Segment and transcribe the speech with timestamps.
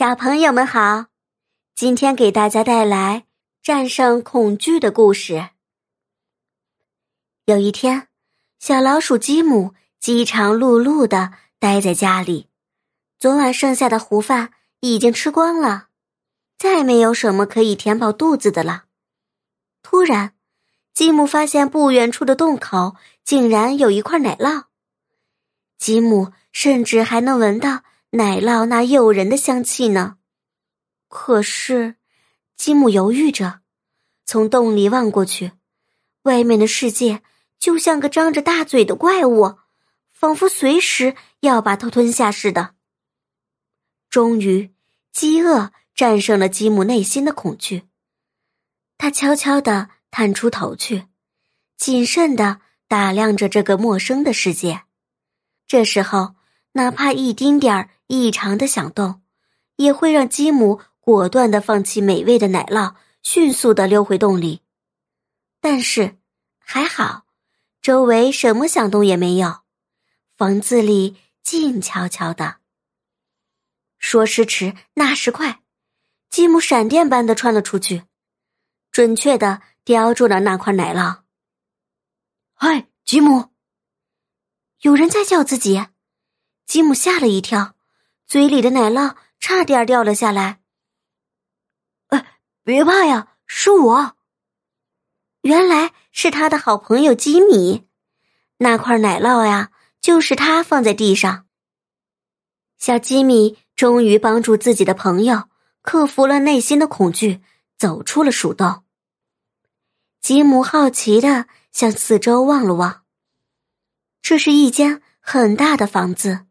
[0.00, 1.08] 小朋友们好，
[1.74, 3.26] 今天给大家带来
[3.62, 5.50] 战胜恐惧的故事。
[7.44, 8.08] 有一天，
[8.58, 12.48] 小老鼠吉姆饥肠辘辘的待在家里，
[13.18, 15.88] 昨晚剩下的糊饭已经吃光了，
[16.56, 18.84] 再没有什么可以填饱肚子的了。
[19.82, 20.32] 突然，
[20.94, 24.64] 吉姆发现不远处的洞口竟然有一块奶酪，
[25.76, 27.82] 吉姆甚至还能闻到。
[28.12, 30.16] 奶酪那诱人的香气呢？
[31.06, 31.94] 可是，
[32.56, 33.60] 吉姆犹豫着，
[34.26, 35.52] 从洞里望过去，
[36.22, 37.22] 外面的世界
[37.60, 39.58] 就像个张着大嘴的怪物，
[40.10, 42.74] 仿佛随时要把他吞下似的。
[44.08, 44.74] 终于，
[45.12, 47.84] 饥饿战胜了吉姆内心的恐惧。
[48.98, 51.06] 他悄悄地探出头去，
[51.76, 54.82] 谨慎地打量着这个陌生的世界。
[55.68, 56.34] 这时候，
[56.72, 57.90] 哪怕一丁点儿。
[58.10, 59.22] 异常的响动，
[59.76, 64.62] 也会让吉姆果断的放弃美味的奶酪，迅速的溜回洞里。
[65.60, 66.18] 但是
[66.58, 67.24] 还好，
[67.80, 69.60] 周围什么响动也没有，
[70.36, 72.56] 房子里静悄悄的。
[74.00, 75.62] 说时迟，那时快，
[76.28, 78.02] 吉姆闪电般的窜了出去，
[78.90, 81.20] 准确的叼住了那块奶酪。
[82.54, 83.50] 嗨，吉姆！
[84.80, 85.86] 有人在叫自己，
[86.66, 87.76] 吉姆吓了一跳。
[88.30, 90.60] 嘴里的奶酪差点掉了下来。
[92.10, 94.16] 哎，别怕呀，是我。
[95.40, 97.88] 原来是他的好朋友吉米，
[98.58, 101.48] 那块奶酪呀，就是他放在地上。
[102.78, 105.48] 小吉米终于帮助自己的朋友
[105.82, 107.40] 克服了内心的恐惧，
[107.76, 108.84] 走出了鼠洞。
[110.20, 113.02] 吉姆好奇的向四周望了望，
[114.22, 116.46] 这是一间很大的房子，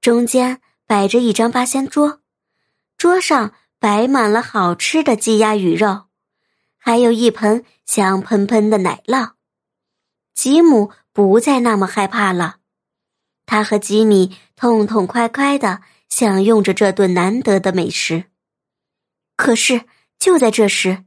[0.00, 0.60] 中间。
[0.88, 2.22] 摆着一张八仙桌，
[2.96, 6.06] 桌上摆满了好吃的鸡鸭鱼肉，
[6.78, 9.32] 还有一盆香喷喷的奶酪。
[10.32, 12.56] 吉姆不再那么害怕了，
[13.44, 18.24] 他和吉米痛痛快快的享用着这顿难得的美食。
[19.36, 19.84] 可是
[20.18, 21.04] 就在这时，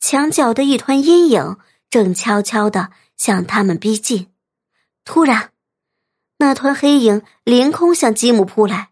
[0.00, 1.58] 墙角的一团阴影
[1.90, 4.32] 正悄悄的向他们逼近。
[5.04, 5.52] 突然，
[6.38, 8.91] 那团黑影凌空向吉姆扑来。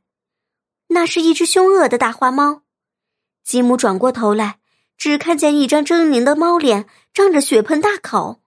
[0.92, 2.62] 那是一只凶恶的大花猫，
[3.44, 4.58] 吉姆转过头来，
[4.96, 8.42] 只看见一张狰狞的猫脸，张着血盆大口。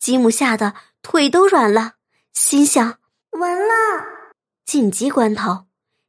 [0.00, 1.94] 吉姆吓得腿都软了，
[2.32, 2.98] 心想：
[3.30, 3.72] 完了！
[4.66, 5.66] 紧急关头，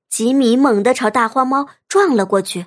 [0.09, 2.66] 吉米猛地朝大花猫撞了过去，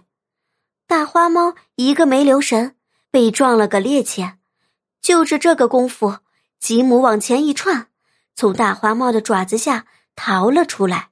[0.86, 2.76] 大花猫一个没留神，
[3.10, 4.36] 被撞了个趔趄。
[5.02, 6.18] 就是这个功夫，
[6.60, 7.88] 吉姆往前一窜，
[8.36, 11.10] 从大花猫的爪子下逃了出来。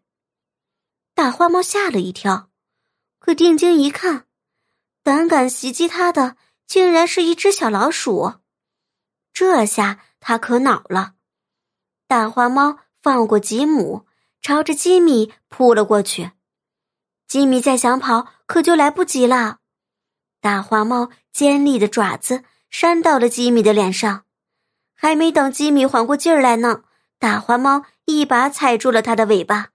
[1.16, 2.50] 大花猫吓了一跳，
[3.18, 4.26] 可定睛一看，
[5.02, 8.34] 胆敢袭击它的竟然是一只小老鼠。
[9.32, 11.14] 这下它可恼了。
[12.06, 14.06] 大花猫放过吉姆，
[14.42, 16.32] 朝着吉米扑了过去。
[17.26, 19.60] 吉米再想跑，可就来不及了。
[20.42, 24.26] 大花猫尖利的爪子扇到了吉米的脸上，
[24.94, 26.84] 还没等吉米缓过劲儿来呢，
[27.18, 29.70] 大花猫一把踩住了他的尾巴。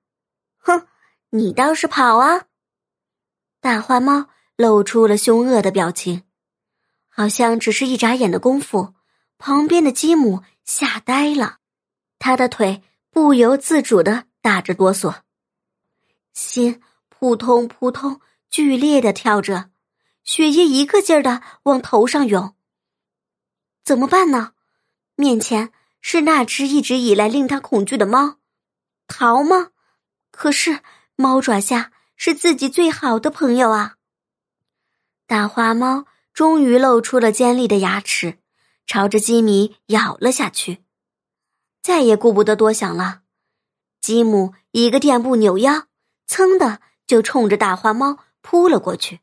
[0.60, 0.86] 哼！
[1.34, 2.48] 你倒是跑啊！
[3.62, 4.28] 大花猫
[4.58, 6.24] 露出了凶恶的表情，
[7.08, 8.96] 好像只是一眨眼的功夫，
[9.38, 11.60] 旁边的吉姆吓呆了，
[12.20, 15.22] 他的腿不由自主的打着哆嗦，
[16.34, 19.70] 心扑通扑通剧烈的跳着，
[20.26, 22.58] 血液一个劲儿的往头上涌。
[23.86, 24.52] 怎么办呢？
[25.16, 25.72] 面前
[26.02, 28.36] 是那只一直以来令他恐惧的猫，
[29.08, 29.70] 逃吗？
[30.30, 30.82] 可是。
[31.16, 33.96] 猫爪下是自己最好的朋友啊！
[35.28, 38.40] 大花猫终于露出了尖利的牙齿，
[38.86, 40.84] 朝着吉米咬了下去。
[41.82, 43.22] 再也顾不得多想了，
[44.00, 45.88] 吉姆一个垫步扭腰，
[46.28, 49.20] 噌的就冲着大花猫扑了过去。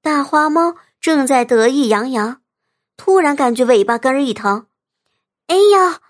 [0.00, 2.42] 大花猫正在得意洋洋，
[2.96, 4.66] 突然感觉尾巴根儿一疼，
[5.46, 6.00] 哎呀！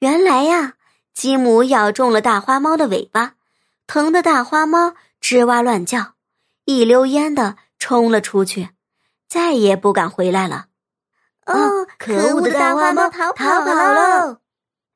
[0.00, 0.74] 原来呀，
[1.14, 3.34] 吉姆咬中了大花猫的尾巴。
[3.86, 6.14] 疼的大花猫吱哇乱叫，
[6.64, 8.70] 一溜烟的冲了出去，
[9.28, 10.66] 再也不敢回来了。
[11.46, 14.40] 哦，可恶的大花猫逃跑了！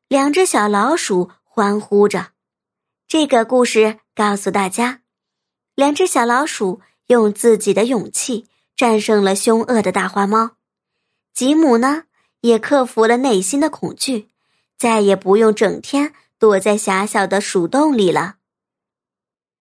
[0.08, 2.32] 两只小老鼠欢呼着。
[3.06, 5.02] 这个故事告诉大家，
[5.76, 10.56] 两只小老鼠用自己的勇气战胜了凶恶的大花猫。
[11.32, 12.04] 吉姆呢，
[12.40, 14.28] 也克服了内心的恐惧，
[14.76, 18.38] 再也不用整天躲在狭小的鼠洞里了。